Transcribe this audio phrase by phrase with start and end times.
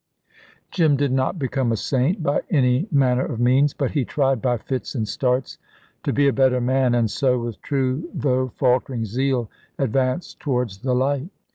[0.71, 4.57] Jim did not become a saint by any manner of means, but he tried by
[4.57, 5.59] fits and starts
[6.01, 10.95] to be a better man, and so, with true though faltering zeal, advanced towards the
[10.95, 11.29] light.